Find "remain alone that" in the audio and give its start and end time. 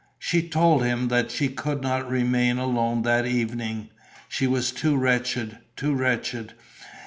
2.09-3.27